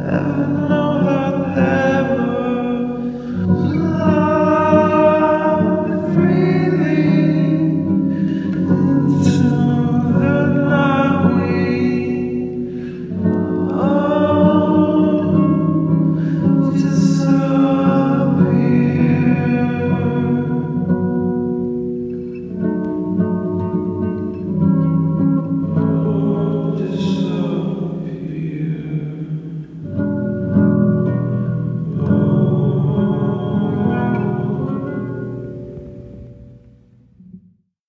know 0.00 1.04
that. 1.04 1.19